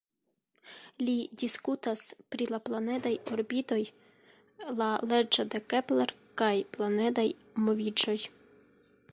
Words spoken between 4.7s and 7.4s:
la leĝo de Kepler kaj planedaj